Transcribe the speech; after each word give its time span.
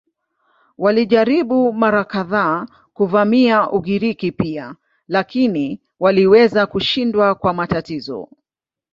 Walijaribu 0.77 1.73
mara 1.73 2.03
kadhaa 2.03 2.67
kuvamia 2.93 3.71
Ugiriki 3.71 4.31
pia 4.31 4.75
lakini 5.07 5.79
waliweza 5.99 6.65
kushindwa 6.67 7.35
kwa 7.35 7.53
matatizo. 7.53 8.29